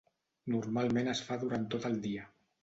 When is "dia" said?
2.09-2.27